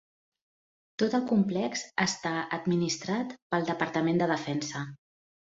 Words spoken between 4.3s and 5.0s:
Defensa.